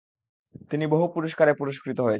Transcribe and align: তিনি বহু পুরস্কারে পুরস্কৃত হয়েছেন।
তিনি 0.69 0.85
বহু 0.87 1.05
পুরস্কারে 1.07 1.53
পুরস্কৃত 1.53 1.97
হয়েছেন। 1.99 2.09